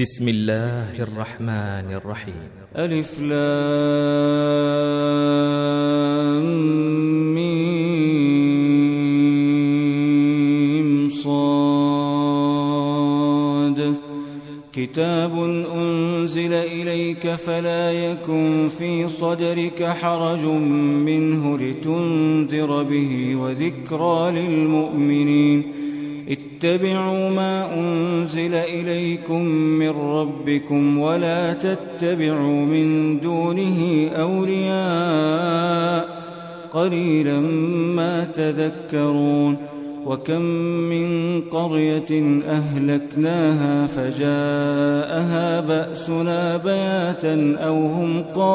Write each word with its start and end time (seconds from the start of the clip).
بسم 0.00 0.28
الله 0.28 1.02
الرحمن 1.02 1.92
الرحيم. 1.94 2.34
ألف 2.76 3.20
لام 3.20 4.54
ميم 7.34 7.90
صاد. 11.10 11.54
كتاب 14.72 15.32
أنزل 15.74 16.52
إليك 16.52 17.34
فلا 17.34 17.92
يكن 17.92 18.68
في 18.78 19.08
صدرك 19.08 19.84
حرج 19.84 20.44
منه 21.06 21.58
لتنذر 21.58 22.82
به 22.82 23.36
وذكرى 23.36 24.30
للمؤمنين. 24.30 25.72
اتبعوا 26.28 27.30
ما 27.30 27.74
أنزل 27.80 28.54
إليكم 28.54 29.44
من 29.84 29.90
ربكم 29.90 30.98
ولا 30.98 31.52
تتبعوا 31.52 32.66
من 32.66 33.20
دونه 33.20 34.10
أولياء 34.16 36.08
قليلا 36.72 37.40
ما 37.96 38.24
تذكرون 38.24 39.56
وكم 40.06 40.42
من 40.90 41.40
قرية 41.40 42.40
أهلكناها 42.48 43.86
فجاءها 43.86 45.60
بأسنا 45.60 46.56
بياتا 46.56 47.56
أو 47.60 47.86
هم 47.86 48.24
قائلون 48.34 48.54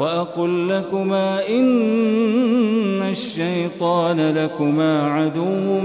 وأقل 0.00 0.68
لكما 0.68 1.48
إن 1.48 3.02
الشيطان 3.02 4.34
لكما 4.36 5.02
عدو 5.02 5.80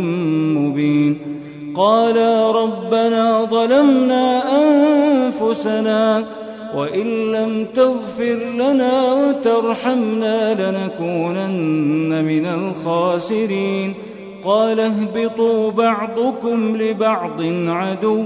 مبين. 0.59 1.19
قالا 1.75 2.51
ربنا 2.51 3.43
ظلمنا 3.43 4.43
أنفسنا 4.63 6.23
وإن 6.75 7.31
لم 7.31 7.65
تغفر 7.75 8.39
لنا 8.55 9.13
وترحمنا 9.13 10.53
لنكونن 10.53 12.25
من 12.25 12.45
الخاسرين. 12.45 13.93
قال 14.43 14.79
اهبطوا 14.79 15.71
بعضكم 15.71 16.77
لبعض 16.77 17.41
عدو. 17.67 18.25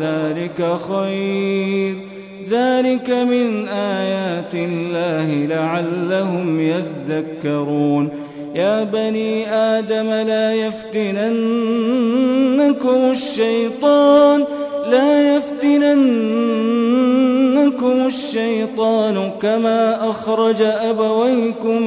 ذلك 0.00 0.76
خير. 0.88 1.94
ذلك 2.50 3.10
من 3.10 3.68
آيات 3.68 4.54
الله 4.54 5.46
لعلهم 5.46 6.60
يذكرون. 6.60 8.10
يا 8.54 8.84
بني 8.84 9.54
آدم 9.54 10.10
لا 10.10 10.54
يفتننكم 10.54 11.30
الشيطان 13.10 14.44
لا 14.90 15.36
يفتننكم 15.36 16.46
الشيطان 18.06 19.30
كما 19.42 20.10
أخرج 20.10 20.62
أبويكم 20.62 21.82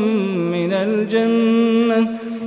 من 0.51 0.73
الجنة. 0.73 2.20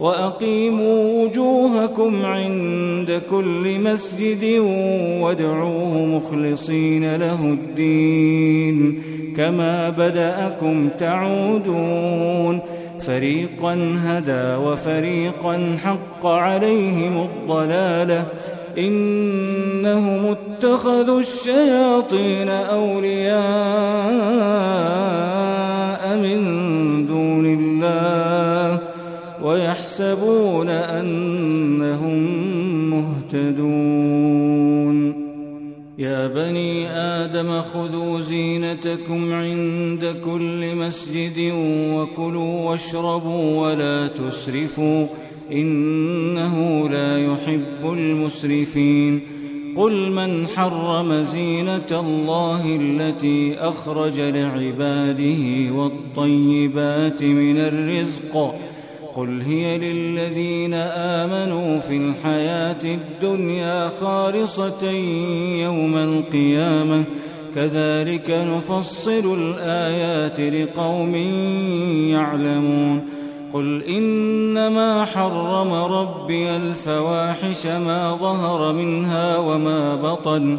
وأقيموا 0.00 1.24
وجوهكم 1.24 2.26
عند 2.26 3.20
كل 3.30 3.80
مسجد 3.80 4.44
وادعوه 5.20 6.06
مخلصين 6.06 7.16
له 7.16 7.44
الدين. 7.44 9.02
كما 9.36 9.90
بدأكم 9.90 10.88
تعودون. 11.00 12.60
فريقا 13.00 13.98
هدى 14.04 14.56
وفريقا 14.64 15.78
حق 15.84 16.26
عليهم 16.26 17.28
الضلالة. 17.28 18.24
إنهم 18.78 20.26
اتخذوا 20.26 21.20
الشياطين 21.20 22.48
أولياء 22.48 23.36
من 26.16 27.06
دون 27.06 27.46
الله. 27.46 28.55
ويحسبون 29.56 30.68
أنهم 30.68 32.20
مهتدون. 32.90 34.46
يا 35.98 36.26
بني 36.26 36.88
آدم 36.90 37.60
خذوا 37.60 38.20
زينتكم 38.20 39.32
عند 39.32 40.16
كل 40.24 40.74
مسجد 40.76 41.52
وكلوا 41.94 42.70
واشربوا 42.70 43.60
ولا 43.60 44.06
تسرفوا 44.06 45.06
إنه 45.52 46.88
لا 46.88 47.18
يحب 47.18 47.82
المسرفين. 47.84 49.20
قل 49.76 50.10
من 50.12 50.46
حرم 50.46 51.24
زينة 51.32 51.90
الله 51.90 52.78
التي 52.80 53.58
أخرج 53.58 54.20
لعباده 54.20 55.72
والطيبات 55.72 57.22
من 57.22 57.58
الرزق 57.58 58.54
قل 59.16 59.42
هي 59.42 59.78
للذين 59.78 60.74
آمنوا 60.74 61.80
في 61.80 61.96
الحياة 61.96 62.84
الدنيا 62.84 63.88
خالصة 64.00 64.90
يوم 65.62 65.96
القيامة. 65.96 67.04
كذلك 67.54 68.30
نفصل 68.30 69.38
الآيات 69.38 70.40
لقوم 70.40 71.14
يعلمون. 72.10 73.02
قل 73.52 73.82
إنما 73.84 75.04
حرم 75.04 75.72
ربي 75.72 76.56
الفواحش 76.56 77.66
ما 77.66 78.16
ظهر 78.20 78.72
منها 78.72 79.38
وما 79.38 79.96
بطن. 79.96 80.58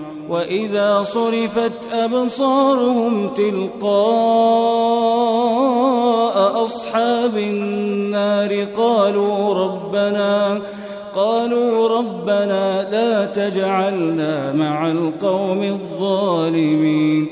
وإذا 0.29 1.03
صرفت 1.03 1.71
أبصارهم 1.93 3.27
تلقاء 3.27 3.91
أصحاب 6.63 7.37
النار 7.37 8.63
قالوا 8.77 9.53
ربنا 9.53 10.61
قالوا 11.15 11.99
ربنا 11.99 12.89
لا 12.91 13.25
تجعلنا 13.25 14.53
مع 14.53 14.91
القوم 14.91 15.63
الظالمين 15.63 17.27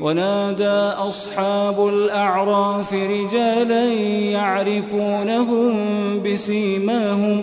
ونادى 0.00 0.92
أصحاب 1.08 1.88
الأعراف 1.88 2.92
رجالا 2.92 3.84
يعرفونهم 4.32 5.72
بسيماهم 6.22 7.42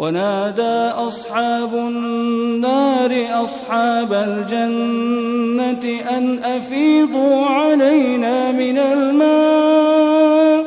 ونادى 0.00 0.90
أصحاب 1.08 1.74
النار 1.74 3.26
أصحاب 3.44 4.12
الجنة 4.12 5.84
أن 6.16 6.38
أفيضوا 6.44 7.44
علينا 7.46 8.52
من 8.52 8.78
الماء. 8.78 10.64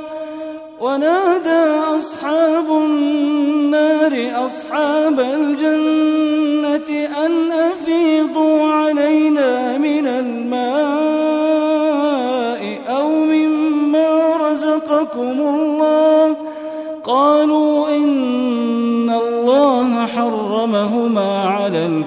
ونادى 0.81 1.79
أصحاب 1.99 2.65
النار 2.69 4.31
أصحاب 4.45 5.19
الجنة 5.19 6.89
أن 7.25 7.51
أفيضوا 7.51 8.63
علينا 8.63 9.77
من 9.77 10.07
الماء 10.07 10.61
أو 12.89 13.09
مما 13.09 14.37
رزقكم 14.49 15.37
الله. 15.41 16.35
قالوا 17.03 17.87
إن 17.89 18.52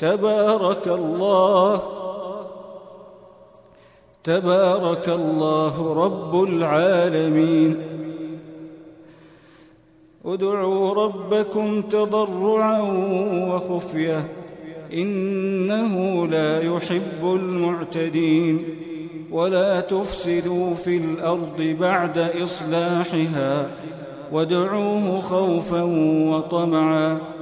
تبارك 0.00 0.88
الله. 0.88 1.82
تبارك 4.24 5.08
الله 5.08 6.04
رب 6.04 6.42
العالمين. 6.42 7.76
ادعوا 10.24 10.94
ربكم 10.94 11.82
تضرعا 11.82 12.80
وخفية. 13.48 14.28
إنه 14.92 16.26
لا 16.26 16.60
يحب 16.60 17.22
المعتدين. 17.22 18.58
ولا 19.32 19.80
تفسدوا 19.80 20.74
في 20.74 20.96
الأرض 20.96 21.76
بعد 21.80 22.18
إصلاحها. 22.18 23.70
وادعوه 24.32 25.20
خوفا 25.20 25.82
وطمعا. 26.30 27.18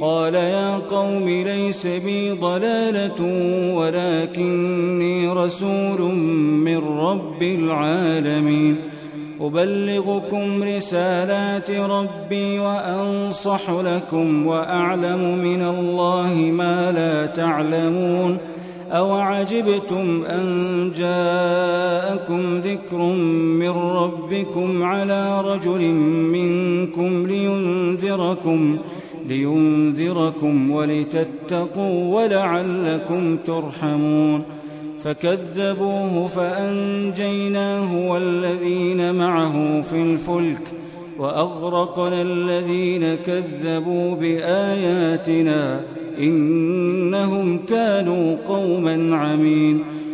قال 0.00 0.34
يا 0.34 0.76
قوم 0.76 1.28
ليس 1.28 1.86
بي 1.86 2.30
ضلالة 2.30 3.20
ولكني 3.74 5.28
رسول 5.28 6.00
من 6.66 6.78
رب 6.98 7.42
العالمين. 7.42 8.76
أبلغكم 9.40 10.62
رسالات 10.62 11.70
ربي 11.70 12.58
وأنصح 12.58 13.70
لكم 13.70 14.46
وأعلم 14.46 15.38
من 15.38 15.62
الله 15.62 16.34
ما 16.34 16.92
لا 16.92 17.26
تعلمون. 17.26 18.38
أوعجبتم 18.92 20.24
أن 20.24 20.46
جاءكم 20.96 22.58
ذكر 22.58 22.96
من 23.62 23.70
ربكم 23.70 24.82
على 24.82 25.40
رجل 25.40 25.82
منكم 26.32 27.26
لينذركم 27.26 28.78
لينذركم 29.28 30.70
ولتتقوا 30.70 32.14
ولعلكم 32.16 33.36
ترحمون 33.36 34.44
فكذبوه 35.00 36.26
فأنجيناه 36.26 38.08
والذين 38.10 39.14
معه 39.14 39.82
في 39.82 40.02
الفلك 40.02 40.62
وأغرقنا 41.18 42.22
الذين 42.22 43.14
كذبوا 43.14 44.14
بآياتنا 44.14 45.80
إنهم 46.18 47.58
كانوا 47.58 48.36
قوما 48.46 49.16
عمين 49.16 49.84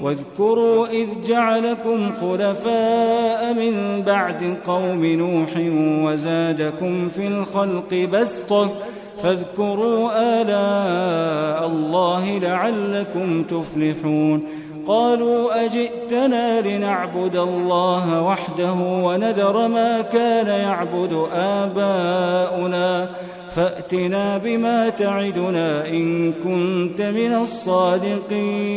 واذكروا 0.00 0.86
إذ 0.86 1.06
جعلكم 1.26 2.12
خلفاء 2.20 3.54
من 3.54 4.02
بعد 4.02 4.56
قوم 4.66 5.04
نوح 5.04 5.50
وزادكم 6.04 7.08
في 7.08 7.26
الخلق 7.26 8.08
بسطة 8.12 8.70
فاذكروا 9.22 10.10
آلاء 10.42 11.66
الله 11.66 12.38
لعلكم 12.38 13.42
تفلحون 13.42 14.42
قالوا 14.86 15.64
أجئتنا 15.64 16.60
لنعبد 16.60 17.36
الله 17.36 18.22
وحده 18.22 18.74
وندر 18.82 19.68
ما 19.68 20.00
كان 20.00 20.46
يعبد 20.46 21.26
آباؤنا 21.34 23.10
فأتنا 23.50 24.38
بما 24.38 24.88
تعدنا 24.88 25.88
إن 25.88 26.32
كنت 26.32 27.02
من 27.02 27.34
الصادقين 27.34 28.76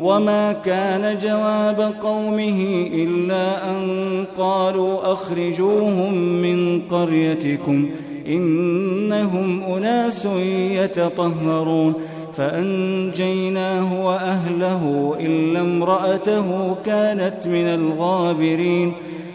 وما 0.00 0.52
كان 0.52 1.18
جواب 1.18 1.94
قومه 2.02 2.88
إلا 2.92 3.70
أن 3.70 4.24
قالوا 4.38 5.12
أخرجوهم 5.12 6.14
من 6.14 6.82
قريتكم 6.90 7.90
إنهم 8.26 9.62
أناس 9.62 10.28
يتطهرون 10.70 11.94
فأنجيناه 12.34 14.06
وأهله 14.06 15.14
إلا 15.20 15.60
امرأته 15.60 16.76
كانت 16.84 17.46
من 17.46 17.66
الغابرين 17.66 18.92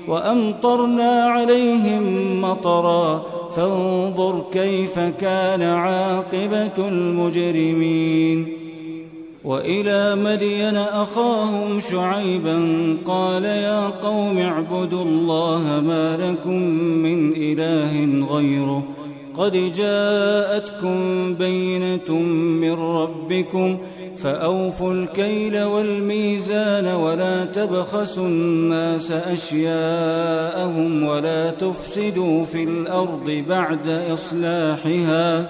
وأمطرنا 0.07 1.23
عليهم 1.23 2.03
مطرا 2.41 3.25
فانظر 3.55 4.43
كيف 4.51 4.99
كان 4.99 5.61
عاقبة 5.61 6.87
المجرمين 6.87 8.47
وإلى 9.45 10.15
مدين 10.15 10.75
أخاهم 10.77 11.79
شعيبا 11.91 12.57
قال 13.05 13.43
يا 13.45 13.87
قوم 13.87 14.37
اعبدوا 14.37 15.03
الله 15.03 15.81
ما 15.87 16.17
لكم 16.17 16.61
من 17.03 17.33
إله 17.35 18.25
غيره 18.35 18.83
قد 19.37 19.73
جاءتكم 19.77 21.33
بينة 21.35 22.11
من 22.61 22.73
ربكم 22.73 23.77
فأوفوا 24.17 24.93
الكيل 24.93 25.63
والميزان 25.63 26.95
ولا 26.95 27.45
تبخسوا 27.45 28.27
الناس 28.27 29.11
أشياءهم 29.11 31.03
ولا 31.03 31.51
تفسدوا 31.51 32.43
في 32.43 32.63
الأرض 32.63 33.43
بعد 33.49 33.87
إصلاحها 34.13 35.49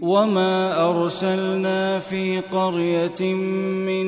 وما 0.00 0.90
ارسلنا 0.90 1.98
في 1.98 2.40
قريه 2.40 3.34
من 3.34 4.06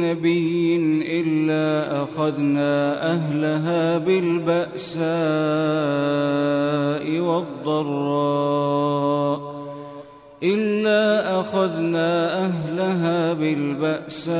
نبي 0.00 0.76
الا 1.20 2.02
اخذنا 2.02 3.12
اهلها 3.12 3.98
بالباساء 3.98 5.06
والضراء 7.20 8.76
إلا 10.42 11.40
أخذنا 11.40 12.44
أهلها 12.44 13.32
بالبأساء 13.32 14.36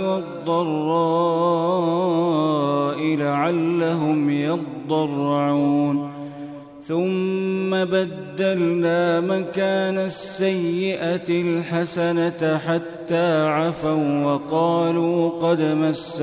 والضراء 0.00 1.04
لعلهم 3.16 4.30
يضرعون 4.30 6.10
ثم 6.82 7.33
بدلنا 7.84 9.20
مكان 9.20 9.98
السيئة 9.98 11.28
الحسنة 11.28 12.58
حتى 12.58 13.46
عفوا 13.46 14.24
وقالوا 14.24 15.30
قد 15.40 15.62
مس 15.62 16.20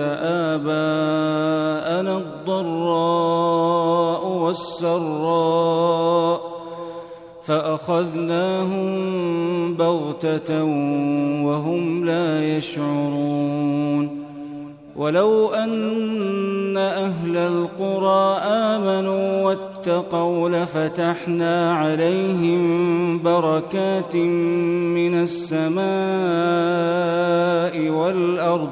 آباءنا 0.57 2.17
الضراء 2.17 4.27
والسراء 4.27 5.81
فأخذناهم 7.43 8.85
بغتة 9.75 10.63
وهم 11.43 12.05
لا 12.05 12.57
يشعرون 12.57 14.21
ولو 14.95 15.47
أن 15.47 16.77
أهل 16.77 17.37
القرى 17.37 18.37
آمنوا 18.43 19.43
واتقوا 19.43 19.70
لفتحنا 20.49 21.75
عليهم 21.75 22.61
بركات 23.21 24.15
من 24.15 25.13
السماء 25.23 25.81
والأرض 27.89 28.69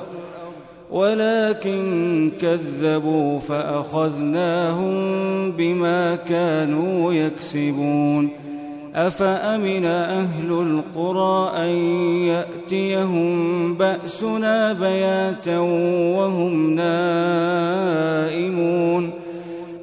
ولكن 0.91 2.31
كذبوا 2.41 3.39
فأخذناهم 3.39 4.91
بما 5.51 6.15
كانوا 6.15 7.13
يكسبون. 7.13 8.29
أفأمن 8.95 9.85
أهل 9.85 10.51
القرى 10.51 11.51
أن 11.57 11.69
يأتيهم 12.27 13.73
بأسنا 13.73 14.73
بياتا 14.73 15.59
وهم 16.17 16.75
نائمون؟ 16.75 17.69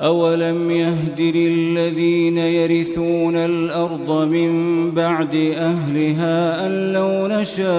أولم 0.00 0.70
يهد 0.70 1.20
للذين 1.20 2.38
يرثون 2.38 3.36
الأرض 3.36 4.28
من 4.28 4.50
بعد 4.90 5.34
أهلها 5.56 6.66
أن 6.66 6.92
لو 6.92 7.26
نشاء 7.26 7.70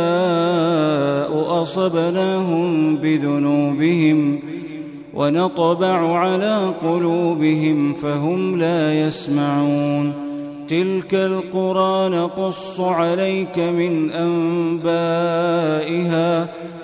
أصبناهم 1.61 2.95
بذنوبهم 2.95 4.39
ونطبع 5.13 6.17
على 6.17 6.73
قلوبهم 6.81 7.93
فهم 7.93 8.59
لا 8.59 8.93
يسمعون 9.07 10.13
تلك 10.67 11.13
القرى 11.13 12.09
نقص 12.09 12.79
عليك 12.79 13.59
من 13.59 14.11
أنبائها 14.91 15.61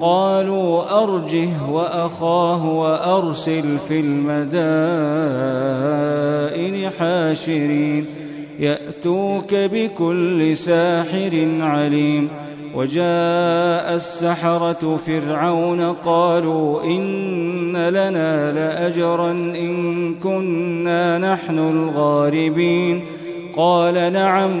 قالوا 0.00 1.02
أرجه 1.02 1.70
وأخاه 1.70 2.68
وأرسل 2.68 3.78
في 3.88 4.00
المدائن 4.00 4.40
حاشرين 6.90 8.06
يأتوك 8.58 9.54
بكل 9.54 10.56
ساحر 10.56 11.48
عليم 11.60 12.28
وجاء 12.74 13.94
السحرة 13.94 14.96
فرعون 15.06 15.92
قالوا 15.92 16.84
إن 16.84 17.76
لنا 17.88 18.52
لأجرا 18.52 19.30
إن 19.30 20.14
كنا 20.14 21.18
نحن 21.18 21.58
الغاربين 21.58 23.04
قال 23.56 24.12
نعم 24.12 24.60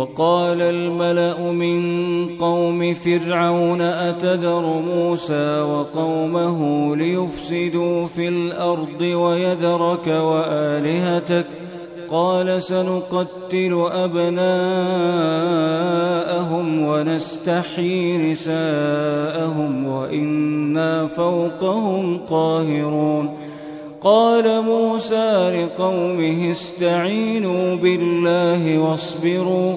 وقال 0.00 0.62
الملأ 0.62 1.52
من 1.52 1.80
قوم 2.38 2.94
فرعون 2.94 3.80
أتذر 3.80 4.60
موسى 4.60 5.60
وقومه 5.60 6.96
ليفسدوا 6.96 8.06
في 8.06 8.28
الأرض 8.28 9.00
ويذرك 9.00 10.06
وآلهتك؟ 10.06 11.46
قال 12.10 12.62
سنقتل 12.62 13.86
أبناءهم 13.92 14.42
ونستحيي 16.82 18.32
نساءهم 18.32 19.86
وإنا 19.86 21.06
فوقهم 21.06 22.18
قاهرون. 22.18 23.30
قال 24.02 24.62
موسى 24.62 25.50
لقومه 25.50 26.50
استعينوا 26.50 27.76
بالله 27.76 28.78
واصبروا 28.78 29.76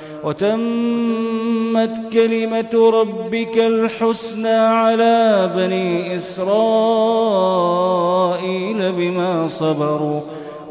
وتمت 0.23 1.99
كلمة 2.13 2.91
ربك 2.93 3.57
الحسنى 3.57 4.49
على 4.49 5.49
بني 5.55 6.15
إسرائيل 6.15 6.51
بما 8.91 9.47
صبروا 9.47 10.19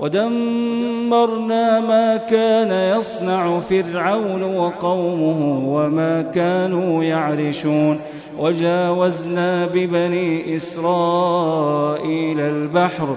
ودمرنا 0.01 1.81
ما 1.81 2.17
كان 2.17 2.99
يصنع 2.99 3.61
فرعون 3.61 4.43
وقومه 4.43 5.69
وما 5.69 6.23
كانوا 6.23 7.05
يعرشون 7.05 8.01
وجاوزنا 8.39 9.67
ببني 9.67 10.57
إسرائيل 10.57 12.41
البحر 12.41 13.17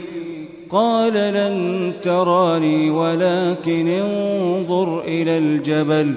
قال 0.71 1.13
لن 1.13 1.91
تراني 2.01 2.89
ولكن 2.89 3.87
انظر 3.87 5.01
إلى 5.01 5.37
الجبل. 5.37 6.15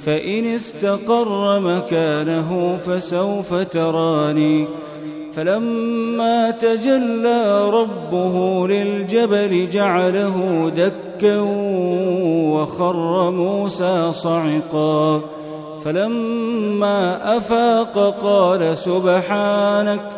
فإن 0.00 0.44
استقر 0.44 1.60
مكانه 1.60 2.78
فسوف 2.86 3.54
تراني. 3.54 4.66
فلما 5.34 6.50
تجلى 6.50 7.70
ربه 7.70 8.68
للجبل 8.68 9.68
جعله 9.70 10.68
دكا 10.76 11.40
وخر 12.52 13.30
موسى 13.30 14.12
صعقا. 14.12 15.20
فلما 15.84 17.36
أفاق 17.36 18.14
قال 18.22 18.78
سبحانك 18.78 20.17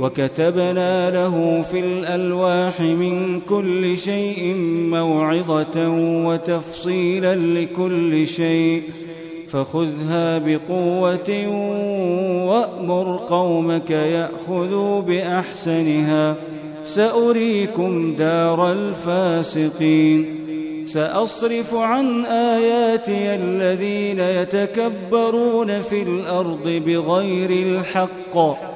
وكتبنا 0.00 1.10
له 1.10 1.62
في 1.62 1.80
الألواح 1.80 2.80
من 2.80 3.40
كل 3.40 3.96
شيء 3.96 4.54
موعظة 4.90 5.88
وتفصيلا 6.26 7.34
لكل 7.34 8.26
شيء. 8.26 8.82
فخذها 9.48 10.38
بقوة 10.38 11.48
وأمر 12.46 13.16
قومك 13.16 13.90
يأخذوا 13.90 15.00
بأحسنها. 15.00 16.34
سأريكم 16.84 18.14
دار 18.14 18.72
الفاسقين. 18.72 20.36
سأصرف 20.86 21.74
عن 21.74 22.24
آياتي 22.24 23.34
الذين 23.34 24.20
يتكبرون 24.20 25.80
في 25.80 26.02
الأرض 26.02 26.82
بغير 26.86 27.50
الحق. 27.50 28.75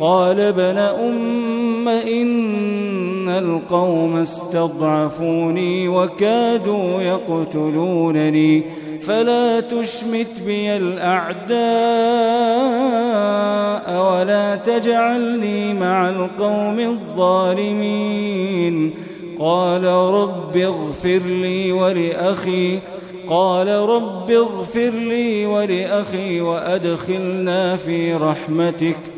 قال 0.00 0.40
ابن 0.40 0.78
أم 0.78 1.88
إن 1.88 3.28
القوم 3.28 4.16
استضعفوني 4.16 5.88
وكادوا 5.88 7.00
يقتلونني 7.00 8.62
فلا 9.02 9.60
تشمت 9.60 10.42
بي 10.46 10.76
الأعداء 10.76 11.58
ولا 14.12 14.56
تجعلني 14.56 15.74
مع 15.74 16.10
القوم 16.10 16.80
الظالمين. 16.80 18.94
قال 19.38 19.84
رب 19.84 20.56
اغفر 20.56 21.18
لي 21.18 21.72
ولأخي 21.72 22.78
قال 23.28 23.68
رب 23.68 24.30
اغفر 24.30 24.90
لي 24.90 25.46
ولأخي 25.46 26.40
وأدخلنا 26.40 27.76
في 27.76 28.14
رحمتك. 28.14 29.17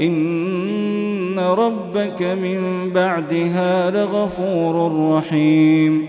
إن 0.00 1.38
ربك 1.38 2.22
من 2.22 2.90
بعدها 2.94 3.90
لغفور 3.90 5.14
رحيم. 5.16 6.06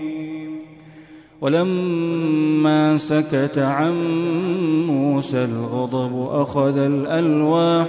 ولما 1.40 2.96
سكت 2.96 3.58
عن 3.58 3.94
موسى 4.86 5.44
الغضب 5.44 6.28
أخذ 6.30 6.78
الألواح 6.78 7.86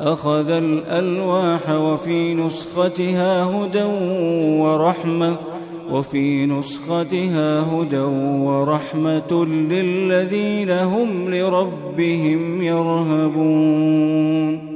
أخذ 0.00 0.50
الألواح 0.50 1.70
وفي 1.70 2.34
نسختها 2.34 3.44
هدى 3.44 3.84
ورحمة 4.62 5.36
وفي 5.90 6.46
نسختها 6.46 7.72
هدى 7.72 8.00
ورحمة 8.44 9.44
للذين 9.44 10.70
هم 10.70 11.34
لربهم 11.34 12.62
يرهبون. 12.62 14.75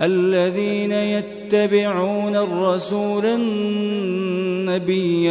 الذين 0.00 0.92
يتبعون 0.92 2.36
الرسول 2.36 3.26
النبي 3.26 4.56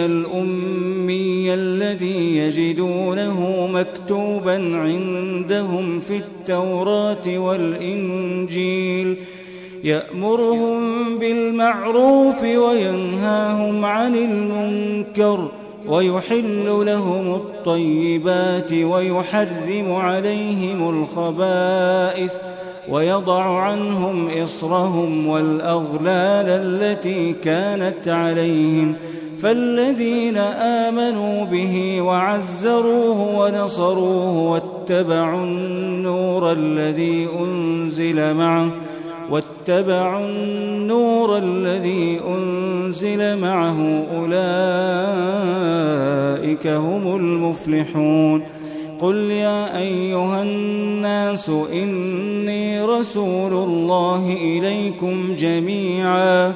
الأمي 0.05 1.53
الذي 1.53 2.37
يجدونه 2.37 3.67
مكتوبا 3.67 4.77
عندهم 4.77 5.99
في 5.99 6.17
التوراة 6.17 7.37
والإنجيل 7.37 9.17
يأمرهم 9.83 10.79
بالمعروف 11.19 12.43
وينهاهم 12.43 13.85
عن 13.85 14.15
المنكر 14.15 15.51
ويحل 15.87 16.65
لهم 16.65 17.33
الطيبات 17.35 18.73
ويحرم 18.73 19.91
عليهم 19.91 20.89
الخبائث. 20.89 22.31
ويضع 22.89 23.61
عنهم 23.61 24.29
إصرهم 24.43 25.27
والأغلال 25.27 26.49
التي 26.49 27.33
كانت 27.33 28.07
عليهم 28.07 28.95
فالذين 29.41 30.37
آمنوا 30.37 31.45
به 31.45 32.01
وعزروه 32.01 33.39
ونصروه 33.39 34.37
واتبعوا 34.37 35.43
النور 35.43 36.51
الذي 36.51 37.27
أنزل 37.39 38.33
معه 38.33 38.71
واتبعوا 39.29 40.27
النور 40.27 41.37
الذي 41.37 42.21
أنزل 42.27 43.37
معه 43.39 44.05
أولئك 44.17 44.27
هم 46.67 47.15
المفلحون 47.15 48.43
قل 49.01 49.15
يا 49.15 49.77
أيها 49.77 50.41
الناس 50.41 51.49
إني 51.73 52.81
رسول 52.81 53.53
الله 53.53 54.37
إليكم 54.41 55.35
جميعا 55.35 56.55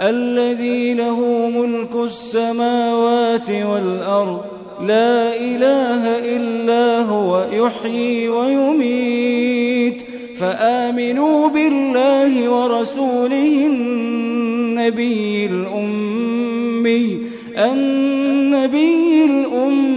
الذي 0.00 0.94
له 0.94 1.48
ملك 1.48 1.94
السماوات 1.94 3.50
والأرض 3.50 4.40
لا 4.80 5.36
إله 5.36 6.18
إلا 6.36 7.02
هو 7.02 7.46
يحيي 7.52 8.28
ويميت. 8.28 10.02
فآمنوا 10.38 11.48
بالله 11.48 12.48
ورسوله 12.48 13.66
النبي 13.66 15.46
الأمي 15.46 17.18
النبي 17.56 19.24
الأمي. 19.24 19.91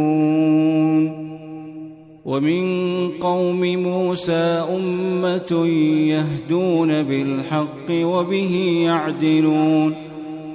ومن 2.26 3.10
قوم 3.10 3.62
موسى 3.62 4.66
أمة 4.76 5.68
يهدون 6.08 7.04
بالحق 7.04 7.92
وبه 7.92 8.82
يعدلون. 8.86 9.96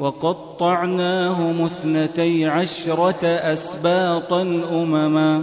وقطعناهم 0.00 1.62
اثنتي 1.62 2.46
عشرة 2.46 3.26
أسباطا 3.26 4.42
أمما. 4.72 5.42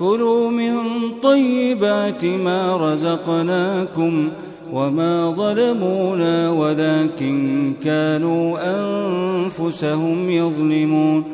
كلوا 0.00 0.50
من 0.50 0.76
طيبات 1.22 2.24
ما 2.24 2.76
رزقناكم 2.76 4.28
وما 4.72 5.30
ظلمونا 5.30 6.50
ولكن 6.50 7.72
كانوا 7.84 8.58
أنفسهم 8.76 10.30
يظلمون. 10.30 11.24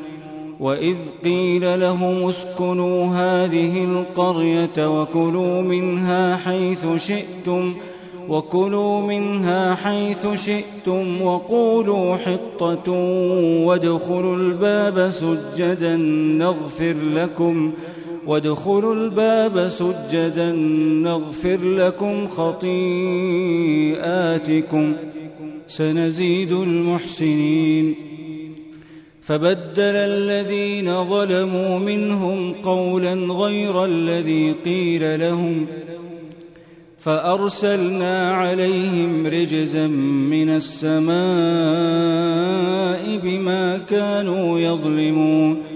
وإذ 0.60 0.96
قيل 1.24 1.80
لهم 1.80 2.28
اسكنوا 2.28 3.06
هذه 3.06 3.84
القرية 3.84 5.00
وكلوا 5.00 5.62
منها 5.62 6.36
حيث 6.36 6.86
شئتم 6.96 7.74
وكلوا 8.28 9.00
منها 9.00 9.74
حيث 9.74 10.26
شئتم 10.34 11.22
وقولوا 11.22 12.16
حطة 12.16 12.92
وادخلوا 13.66 14.36
الباب 14.36 15.10
سجدا 15.10 15.96
نغفر 16.36 16.96
لكم 17.14 17.70
ۖ. 17.70 17.95
وادخلوا 18.26 18.94
الباب 18.94 19.68
سجدا 19.68 20.52
نغفر 21.02 21.58
لكم 21.62 22.28
خطيئاتكم 22.28 22.66
سنزيد 25.68 26.52
المحسنين. 26.52 27.94
فبدل 29.22 29.96
الذين 29.96 31.04
ظلموا 31.04 31.78
منهم 31.78 32.52
قولا 32.52 33.14
غير 33.14 33.84
الذي 33.84 34.54
قيل 34.64 35.20
لهم 35.20 35.66
فأرسلنا 37.00 38.32
عليهم 38.32 39.26
رجزا 39.26 39.86
من 39.86 40.48
السماء 40.48 41.16
بما 43.22 43.78
كانوا 43.78 44.58
يظلمون. 44.58 45.75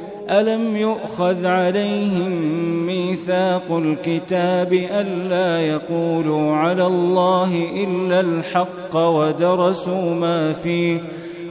ألم 0.31 0.77
يؤخذ 0.77 1.45
عليهم 1.45 2.31
ميثاق 2.85 3.71
الكتاب 3.71 4.73
ألا 4.73 5.61
يقولوا 5.61 6.55
على 6.55 6.85
الله 6.85 7.69
إلا 7.75 8.19
الحق 8.19 8.95
ودرسوا 8.95 10.15
ما 10.15 10.53
فيه 10.53 11.01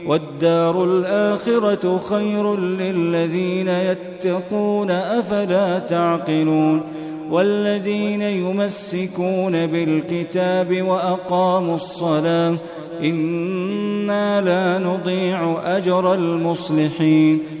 والدار 0.07 0.83
الآخرة 0.83 1.97
خير 2.09 2.57
للذين 2.57 3.67
يتقون 3.67 4.91
أفلا 4.91 5.79
تعقلون 5.79 6.81
والذين 7.29 8.21
يمسكون 8.21 9.67
بالكتاب 9.67 10.81
وأقاموا 10.81 11.75
الصلاة 11.75 12.53
إنا 13.03 14.41
لا 14.41 14.85
نضيع 14.87 15.61
أجر 15.77 16.13
المصلحين 16.13 17.60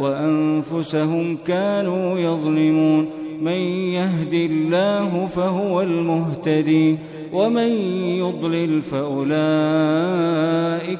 وأنفسهم 0.00 1.38
كانوا 1.46 2.18
يظلمون. 2.18 3.10
من 3.42 3.52
يهد 3.92 4.34
الله 4.34 5.26
فهو 5.26 5.82
المهتدي 5.82 6.96
ومن 7.32 7.68
يضلل 8.18 8.82
فأولئك 8.82 9.48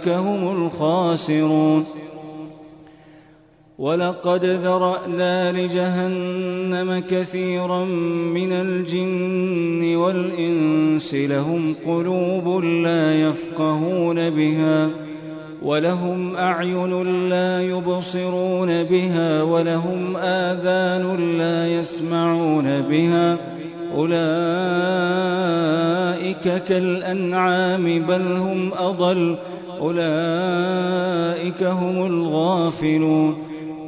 هم 0.08 0.66
الخاسرون. 0.66 1.84
ولقد 3.78 4.44
ذرأنا 4.44 5.52
لجهنم 5.52 7.02
كثيرا 7.10 7.84
من 8.34 8.52
الجن 8.52 9.96
والإنس 9.96 11.14
لهم 11.14 11.74
قلوب 11.86 12.64
لا 12.64 13.28
يفقهون 13.28 14.30
بها. 14.30 15.05
ولهم 15.66 16.36
أعين 16.36 17.28
لا 17.28 17.62
يبصرون 17.62 18.82
بها 18.82 19.42
ولهم 19.42 20.16
آذان 20.16 21.38
لا 21.38 21.68
يسمعون 21.68 22.80
بها 22.80 23.38
أولئك 23.94 24.16
كالأنعام 26.64 28.06
بل 28.06 28.22
هم 28.22 28.72
أضل 28.72 29.36
أولئك 29.80 31.62
هم 31.62 32.06
الغافلون 32.06 33.38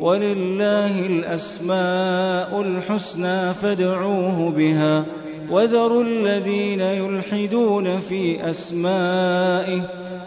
ولله 0.00 1.06
الأسماء 1.06 2.60
الحسنى 2.60 3.54
فادعوه 3.54 4.50
بها 4.50 5.04
وذروا 5.50 6.04
الذين 6.04 6.80
يلحدون 6.80 7.98
في 7.98 8.50
أسمائه 8.50 10.07